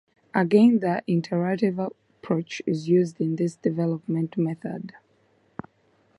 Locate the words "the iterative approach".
0.79-2.59